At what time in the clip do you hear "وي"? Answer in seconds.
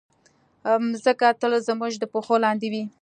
2.73-2.83